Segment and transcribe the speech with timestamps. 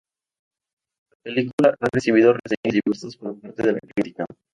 [1.13, 4.25] La película ha recibido reseñas diversas por parte de la crítica.